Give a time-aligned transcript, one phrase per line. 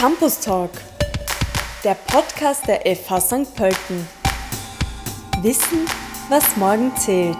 [0.00, 0.70] Campus Talk,
[1.84, 3.54] der Podcast der FH St.
[3.54, 4.08] Pölten.
[5.42, 5.84] Wissen,
[6.30, 7.36] was morgen zählt.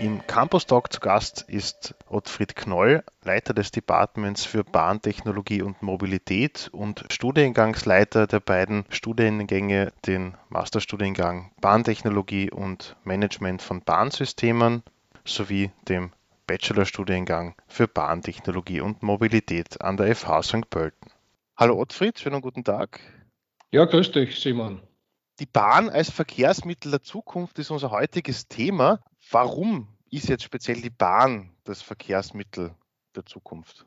[0.00, 6.68] Im Campus Talk zu Gast ist Ottfried Knoll, Leiter des Departments für Bahntechnologie und Mobilität
[6.72, 14.82] und Studiengangsleiter der beiden Studiengänge, den Masterstudiengang Bahntechnologie und Management von Bahnsystemen
[15.24, 16.10] sowie dem
[16.46, 20.70] Bachelorstudiengang für Bahntechnologie und Mobilität an der FH St.
[20.70, 21.10] Pölten.
[21.56, 23.00] Hallo Ottfried, schönen guten Tag.
[23.70, 24.82] Ja, grüß dich, Simon.
[25.38, 29.00] Die Bahn als Verkehrsmittel der Zukunft ist unser heutiges Thema.
[29.30, 32.74] Warum ist jetzt speziell die Bahn das Verkehrsmittel
[33.16, 33.86] der Zukunft?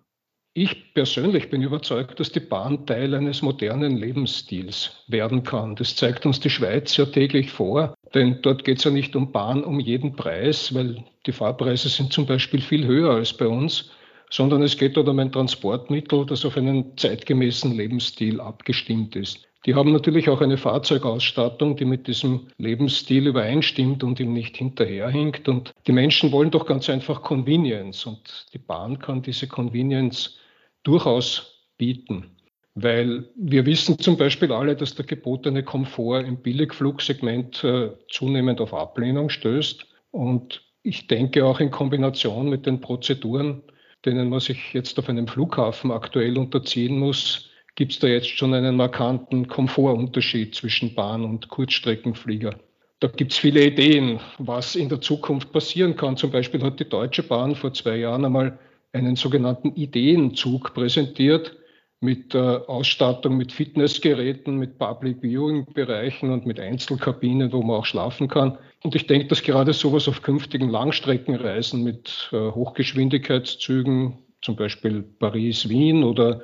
[0.57, 5.75] Ich persönlich bin überzeugt, dass die Bahn Teil eines modernen Lebensstils werden kann.
[5.75, 9.33] Das zeigt uns die Schweiz ja täglich vor, denn dort geht es ja nicht um
[9.33, 13.91] Bahn um jeden Preis, weil die Fahrpreise sind zum Beispiel viel höher als bei uns,
[14.29, 19.45] sondern es geht dort um ein Transportmittel, das auf einen zeitgemäßen Lebensstil abgestimmt ist.
[19.65, 25.49] Die haben natürlich auch eine Fahrzeugausstattung, die mit diesem Lebensstil übereinstimmt und ihm nicht hinterherhinkt.
[25.49, 28.05] Und die Menschen wollen doch ganz einfach Convenience.
[28.05, 30.37] Und die Bahn kann diese Convenience
[30.85, 32.31] durchaus bieten.
[32.75, 38.73] Weil wir wissen zum Beispiel alle, dass der gebotene Komfort im Billigflugsegment äh, zunehmend auf
[38.73, 39.85] Ablehnung stößt.
[40.11, 43.63] Und ich denke auch in Kombination mit den Prozeduren,
[44.05, 48.53] denen man sich jetzt auf einem Flughafen aktuell unterziehen muss, gibt es da jetzt schon
[48.53, 52.55] einen markanten Komfortunterschied zwischen Bahn und Kurzstreckenflieger.
[52.99, 56.15] Da gibt es viele Ideen, was in der Zukunft passieren kann.
[56.15, 58.57] Zum Beispiel hat die Deutsche Bahn vor zwei Jahren einmal
[58.95, 61.55] einen sogenannten Ideenzug präsentiert
[62.01, 67.85] mit äh, Ausstattung mit Fitnessgeräten, mit Public Viewing Bereichen und mit Einzelkabinen, wo man auch
[67.85, 68.57] schlafen kann.
[68.83, 76.03] Und ich denke, dass gerade sowas auf künftigen Langstreckenreisen mit äh, Hochgeschwindigkeitszügen, zum Beispiel Paris-Wien
[76.03, 76.41] oder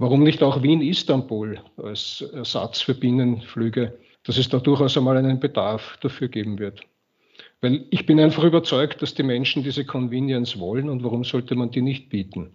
[0.00, 5.98] Warum nicht auch Wien-Istanbul als Ersatz für Binnenflüge, dass es da durchaus einmal einen Bedarf
[6.00, 6.82] dafür geben wird.
[7.60, 11.70] Weil ich bin einfach überzeugt, dass die Menschen diese Convenience wollen und warum sollte man
[11.70, 12.52] die nicht bieten?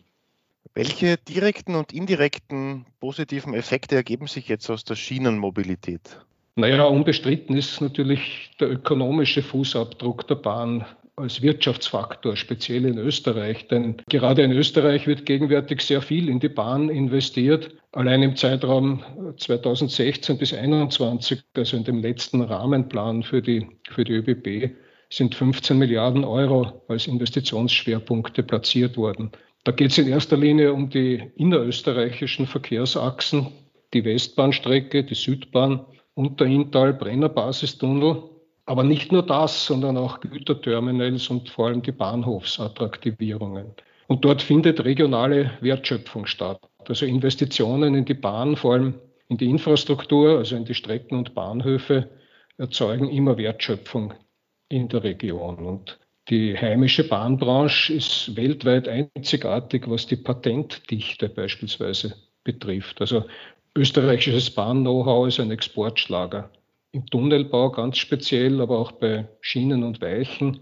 [0.76, 6.20] Welche direkten und indirekten positiven Effekte ergeben sich jetzt aus der Schienenmobilität?
[6.56, 13.68] Naja, unbestritten ist natürlich der ökonomische Fußabdruck der Bahn als Wirtschaftsfaktor, speziell in Österreich.
[13.68, 17.72] Denn gerade in Österreich wird gegenwärtig sehr viel in die Bahn investiert.
[17.92, 19.04] Allein im Zeitraum
[19.38, 24.76] 2016 bis 2021, also in dem letzten Rahmenplan für die, für die ÖBB,
[25.16, 29.32] sind 15 Milliarden Euro als Investitionsschwerpunkte platziert worden.
[29.64, 33.48] Da geht es in erster Linie um die innerösterreichischen Verkehrsachsen,
[33.94, 35.86] die Westbahnstrecke, die Südbahn
[36.16, 38.24] und der Inntal-Brenner-Basistunnel
[38.66, 43.74] aber nicht nur das, sondern auch Güterterminals und vor allem die Bahnhofsattraktivierungen.
[44.08, 46.62] Und dort findet regionale Wertschöpfung statt.
[46.88, 48.96] Also Investitionen in die Bahn, vor allem
[49.28, 52.10] in die Infrastruktur, also in die Strecken und Bahnhöfe,
[52.58, 54.14] erzeugen immer Wertschöpfung
[54.70, 55.66] in der Region.
[55.66, 63.02] Und die heimische Bahnbranche ist weltweit einzigartig, was die Patentdichte beispielsweise betrifft.
[63.02, 63.26] Also
[63.76, 66.50] österreichisches Bahn-Know-how ist ein Exportschlager
[66.94, 70.60] im Tunnelbau ganz speziell, aber auch bei Schienen und Weichen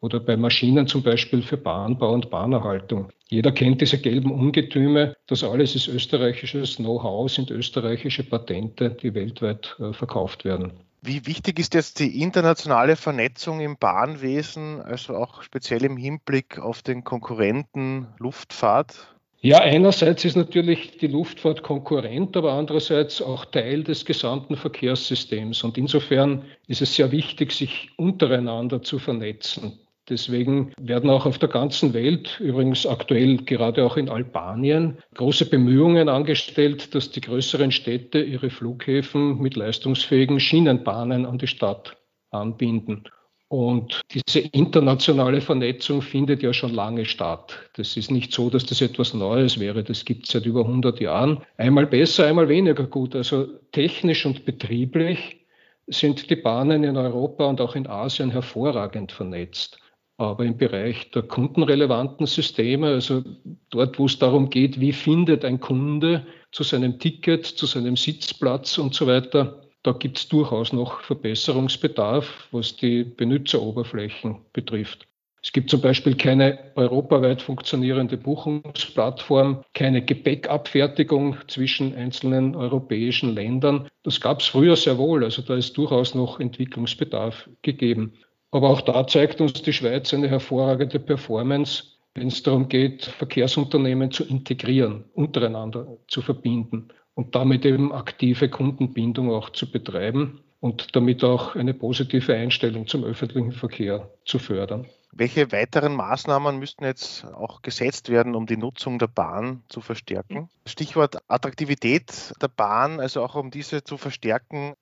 [0.00, 3.10] oder bei Maschinen zum Beispiel für Bahnbau und Bahnerhaltung.
[3.30, 5.16] Jeder kennt diese gelben Ungetüme.
[5.26, 10.72] Das alles ist österreichisches Know-how, sind österreichische Patente, die weltweit äh, verkauft werden.
[11.00, 16.82] Wie wichtig ist jetzt die internationale Vernetzung im Bahnwesen, also auch speziell im Hinblick auf
[16.82, 19.14] den Konkurrenten Luftfahrt?
[19.40, 25.62] Ja, einerseits ist natürlich die Luftfahrt Konkurrent, aber andererseits auch Teil des gesamten Verkehrssystems.
[25.62, 29.78] Und insofern ist es sehr wichtig, sich untereinander zu vernetzen.
[30.08, 36.08] Deswegen werden auch auf der ganzen Welt, übrigens aktuell gerade auch in Albanien, große Bemühungen
[36.08, 41.96] angestellt, dass die größeren Städte ihre Flughäfen mit leistungsfähigen Schienenbahnen an die Stadt
[42.30, 43.04] anbinden.
[43.48, 47.58] Und diese internationale Vernetzung findet ja schon lange statt.
[47.76, 49.82] Das ist nicht so, dass das etwas Neues wäre.
[49.82, 51.42] Das gibt es seit über 100 Jahren.
[51.56, 53.16] Einmal besser, einmal weniger gut.
[53.16, 55.46] Also technisch und betrieblich
[55.86, 59.78] sind die Bahnen in Europa und auch in Asien hervorragend vernetzt.
[60.18, 63.22] Aber im Bereich der kundenrelevanten Systeme, also
[63.70, 68.78] dort, wo es darum geht, wie findet ein Kunde zu seinem Ticket, zu seinem Sitzplatz
[68.78, 75.06] und so weiter, da gibt es durchaus noch Verbesserungsbedarf, was die Benutzeroberflächen betrifft.
[75.40, 83.88] Es gibt zum Beispiel keine europaweit funktionierende Buchungsplattform, keine Gepäckabfertigung zwischen einzelnen europäischen Ländern.
[84.02, 88.14] Das gab es früher sehr wohl, also da ist durchaus noch Entwicklungsbedarf gegeben.
[88.50, 94.10] Aber auch da zeigt uns die Schweiz eine hervorragende Performance wenn es darum geht, Verkehrsunternehmen
[94.10, 101.22] zu integrieren, untereinander zu verbinden und damit eben aktive Kundenbindung auch zu betreiben und damit
[101.22, 104.86] auch eine positive Einstellung zum öffentlichen Verkehr zu fördern.
[105.12, 110.48] Welche weiteren Maßnahmen müssten jetzt auch gesetzt werden, um die Nutzung der Bahn zu verstärken?
[110.66, 114.74] Stichwort Attraktivität der Bahn, also auch um diese zu verstärken.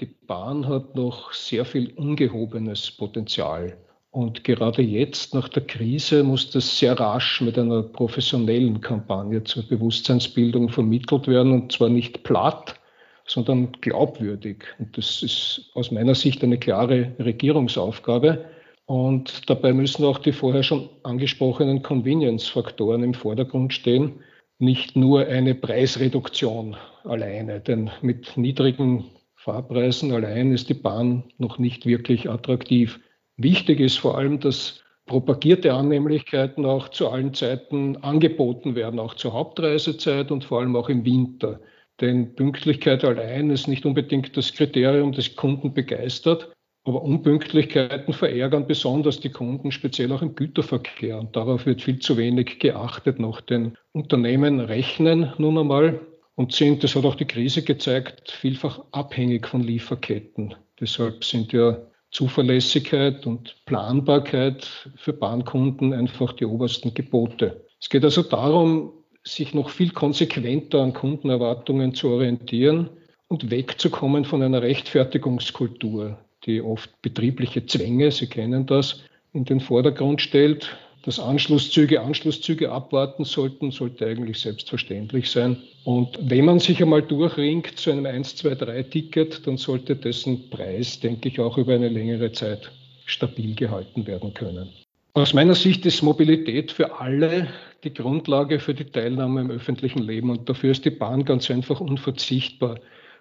[0.00, 3.76] Die Bahn hat noch sehr viel ungehobenes Potenzial.
[4.12, 9.64] Und gerade jetzt nach der Krise muss das sehr rasch mit einer professionellen Kampagne zur
[9.64, 12.78] Bewusstseinsbildung vermittelt werden und zwar nicht platt,
[13.26, 14.64] sondern glaubwürdig.
[14.78, 18.44] Und das ist aus meiner Sicht eine klare Regierungsaufgabe.
[18.86, 24.20] Und dabei müssen auch die vorher schon angesprochenen Convenience-Faktoren im Vordergrund stehen,
[24.60, 29.04] nicht nur eine Preisreduktion alleine, denn mit niedrigen
[29.48, 33.00] Fahrpreisen allein ist die Bahn noch nicht wirklich attraktiv.
[33.38, 39.32] Wichtig ist vor allem, dass propagierte Annehmlichkeiten auch zu allen Zeiten angeboten werden, auch zur
[39.32, 41.60] Hauptreisezeit und vor allem auch im Winter.
[42.02, 46.52] Denn Pünktlichkeit allein ist nicht unbedingt das Kriterium, das Kunden begeistert.
[46.84, 51.18] Aber Unpünktlichkeiten verärgern besonders die Kunden, speziell auch im Güterverkehr.
[51.18, 53.40] Und darauf wird viel zu wenig geachtet noch.
[53.40, 56.00] Denn Unternehmen rechnen nun einmal
[56.38, 60.54] und sind, das hat auch die Krise gezeigt, vielfach abhängig von Lieferketten.
[60.78, 61.78] Deshalb sind ja
[62.12, 67.64] Zuverlässigkeit und Planbarkeit für Bahnkunden einfach die obersten Gebote.
[67.80, 68.92] Es geht also darum,
[69.24, 72.88] sich noch viel konsequenter an Kundenerwartungen zu orientieren
[73.26, 79.02] und wegzukommen von einer Rechtfertigungskultur, die oft betriebliche Zwänge, Sie kennen das,
[79.32, 80.78] in den Vordergrund stellt.
[81.04, 85.56] Dass Anschlusszüge Anschlusszüge abwarten sollten, sollte eigentlich selbstverständlich sein.
[85.84, 91.40] Und wenn man sich einmal durchringt zu einem 1-2-3-Ticket, dann sollte dessen Preis, denke ich,
[91.40, 92.70] auch über eine längere Zeit
[93.06, 94.68] stabil gehalten werden können.
[95.14, 97.48] Aus meiner Sicht ist Mobilität für alle
[97.84, 101.80] die Grundlage für die Teilnahme im öffentlichen Leben und dafür ist die Bahn ganz einfach
[101.80, 102.78] unverzichtbar.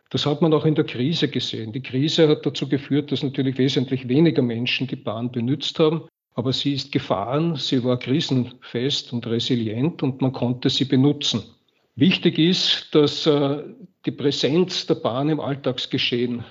[0.10, 1.74] Das hat man auch in der Krise gesehen.
[1.74, 6.54] Die Krise hat dazu geführt, dass natürlich wesentlich weniger Menschen die Bahn benutzt haben, aber
[6.54, 11.42] sie ist gefahren, sie war krisenfest und resilient und man konnte sie benutzen.
[11.96, 13.64] Wichtig ist, dass äh,
[14.06, 16.46] die Präsenz der Bahn im Alltagsgeschehen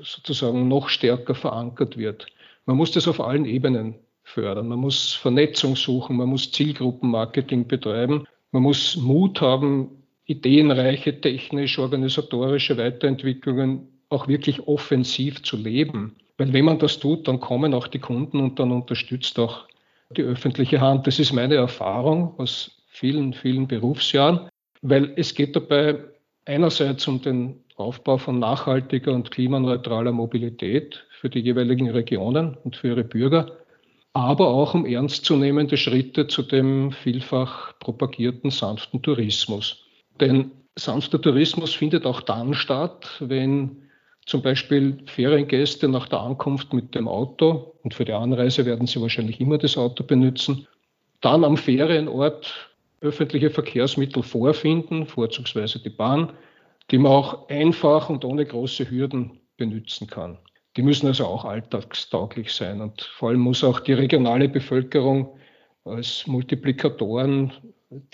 [0.00, 2.26] sozusagen noch stärker verankert wird.
[2.66, 4.68] Man muss das auf allen Ebenen fördern.
[4.68, 13.88] Man muss Vernetzung suchen, man muss Zielgruppenmarketing betreiben, man muss Mut haben, ideenreiche technisch-organisatorische Weiterentwicklungen
[14.12, 16.16] auch wirklich offensiv zu leben.
[16.38, 19.66] Weil wenn man das tut, dann kommen auch die Kunden und dann unterstützt auch
[20.16, 21.06] die öffentliche Hand.
[21.06, 24.48] Das ist meine Erfahrung aus vielen, vielen Berufsjahren,
[24.82, 25.98] weil es geht dabei
[26.44, 32.88] einerseits um den Aufbau von nachhaltiger und klimaneutraler Mobilität für die jeweiligen Regionen und für
[32.88, 33.56] ihre Bürger,
[34.12, 39.84] aber auch um ernstzunehmende Schritte zu dem vielfach propagierten sanften Tourismus.
[40.20, 43.88] Denn sanfter Tourismus findet auch dann statt, wenn
[44.26, 49.00] zum Beispiel Feriengäste nach der Ankunft mit dem Auto, und für die Anreise werden sie
[49.00, 50.66] wahrscheinlich immer das Auto benutzen,
[51.20, 52.70] dann am Ferienort
[53.00, 56.32] öffentliche Verkehrsmittel vorfinden, vorzugsweise die Bahn,
[56.90, 60.38] die man auch einfach und ohne große Hürden benutzen kann.
[60.76, 62.80] Die müssen also auch alltagstauglich sein.
[62.80, 65.36] Und vor allem muss auch die regionale Bevölkerung
[65.84, 67.52] als Multiplikatoren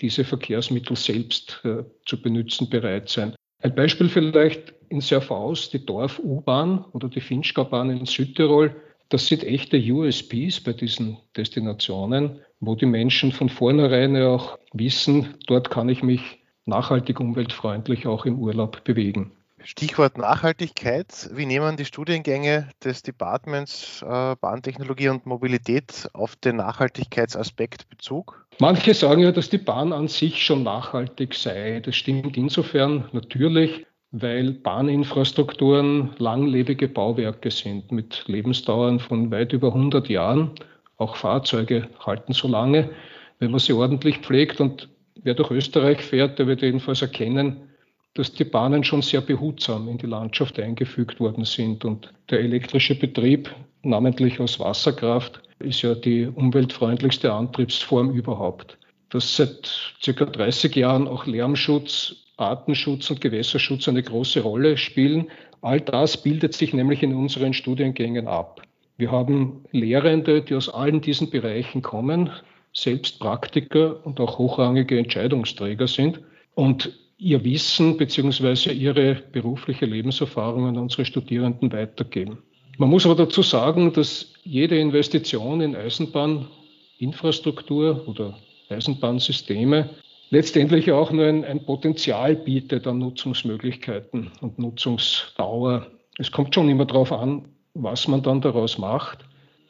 [0.01, 3.33] diese Verkehrsmittel selbst äh, zu benutzen bereit sein.
[3.61, 8.75] Ein Beispiel vielleicht in Serfaus, die Dorf-U-Bahn oder die Finchgau-Bahn in Südtirol.
[9.09, 15.69] Das sind echte USPs bei diesen Destinationen, wo die Menschen von vornherein auch wissen, dort
[15.69, 19.31] kann ich mich nachhaltig umweltfreundlich auch im Urlaub bewegen.
[19.63, 21.29] Stichwort Nachhaltigkeit.
[21.33, 28.45] Wie nehmen die Studiengänge des Departments äh, Bahntechnologie und Mobilität auf den Nachhaltigkeitsaspekt Bezug?
[28.59, 31.81] Manche sagen ja, dass die Bahn an sich schon nachhaltig sei.
[31.81, 40.09] Das stimmt insofern natürlich, weil Bahninfrastrukturen langlebige Bauwerke sind mit Lebensdauern von weit über 100
[40.09, 40.51] Jahren.
[40.97, 42.89] Auch Fahrzeuge halten so lange,
[43.37, 44.59] wenn man sie ordentlich pflegt.
[44.59, 44.89] Und
[45.23, 47.69] wer durch Österreich fährt, der wird jedenfalls erkennen,
[48.15, 51.85] dass die Bahnen schon sehr behutsam in die Landschaft eingefügt worden sind.
[51.85, 58.77] Und der elektrische Betrieb, namentlich aus Wasserkraft, ist ja die umweltfreundlichste Antriebsform überhaupt.
[59.09, 65.29] Dass seit circa 30 Jahren auch Lärmschutz, Artenschutz und Gewässerschutz eine große Rolle spielen,
[65.61, 68.61] all das bildet sich nämlich in unseren Studiengängen ab.
[68.97, 72.29] Wir haben Lehrende, die aus allen diesen Bereichen kommen,
[72.73, 76.19] selbst Praktiker und auch hochrangige Entscheidungsträger sind.
[76.55, 78.71] Und ihr Wissen bzw.
[78.71, 82.43] ihre berufliche Lebenserfahrung an unsere Studierenden weitergeben.
[82.77, 88.37] Man muss aber dazu sagen, dass jede Investition in Eisenbahninfrastruktur oder
[88.69, 89.89] Eisenbahnsysteme
[90.29, 95.87] letztendlich auch nur ein, ein Potenzial bietet an Nutzungsmöglichkeiten und Nutzungsdauer.
[96.17, 99.19] Es kommt schon immer darauf an, was man dann daraus macht,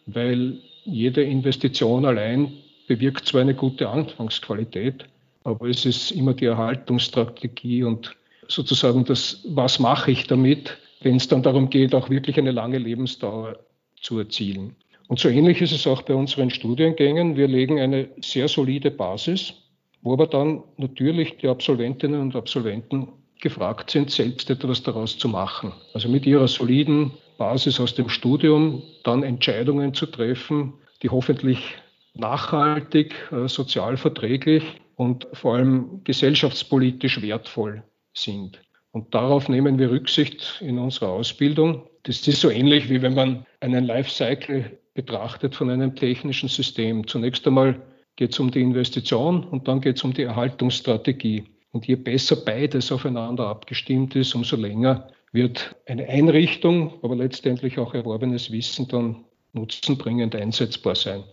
[0.06, 2.52] weil jede Investition allein
[2.88, 5.06] bewirkt zwar eine gute Anfangsqualität,
[5.44, 8.16] aber es ist immer die Erhaltungsstrategie und
[8.48, 12.80] sozusagen das, was mache ich damit, wenn es dann darum geht, auch wirklich eine lange
[12.80, 13.60] Lebensdauer
[14.02, 14.76] zu erzielen.
[15.08, 17.36] Und so ähnlich ist es auch bei unseren Studiengängen.
[17.36, 19.54] Wir legen eine sehr solide Basis,
[20.02, 23.10] wo aber dann natürlich die Absolventinnen und Absolventen
[23.42, 25.74] gefragt sind, selbst etwas daraus zu machen.
[25.94, 31.76] Also mit ihrer soliden Basis aus dem Studium dann Entscheidungen zu treffen, die hoffentlich
[32.14, 34.64] nachhaltig, äh, sozial verträglich
[34.96, 38.62] und vor allem gesellschaftspolitisch wertvoll sind.
[38.92, 41.88] Und darauf nehmen wir Rücksicht in unserer Ausbildung.
[42.04, 47.08] Das ist so ähnlich, wie wenn man einen Lifecycle betrachtet von einem technischen System.
[47.08, 47.82] Zunächst einmal
[48.20, 51.46] geht es um die Investition und dann geht es um die Erhaltungsstrategie.
[51.72, 57.94] Und je besser beides aufeinander abgestimmt ist, umso länger wird eine Einrichtung, aber letztendlich auch
[57.94, 59.24] erworbenes Wissen dann
[59.54, 61.24] nutzenbringend einsetzbar sein.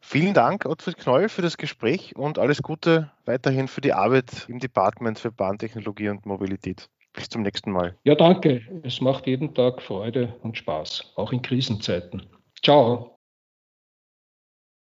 [0.00, 4.58] Vielen Dank, Ottfried Knoll, für das Gespräch und alles Gute weiterhin für die Arbeit im
[4.58, 6.88] Department für Bahntechnologie und Mobilität.
[7.12, 7.94] Bis zum nächsten Mal.
[8.04, 8.62] Ja, danke.
[8.84, 12.22] Es macht jeden Tag Freude und Spaß, auch in Krisenzeiten.
[12.62, 13.18] Ciao.